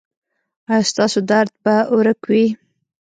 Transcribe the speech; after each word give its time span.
ایا 0.73 0.87
ستاسو 0.91 1.19
درد 1.29 1.51
به 1.63 1.75
ورک 1.95 2.19
وي؟ 2.29 2.45